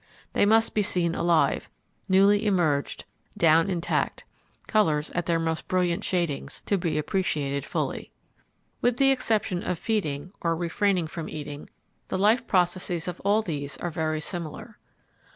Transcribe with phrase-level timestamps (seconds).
[0.33, 1.69] They must be seen alive,
[2.09, 3.05] newly emerged,
[3.37, 4.23] down intact,
[4.65, 8.11] colours at their most brilliant shadings, to be appreciated fully.
[8.81, 11.69] With the exception of feeding or refraining from eating,
[12.07, 14.79] the life processes of all these are very similar.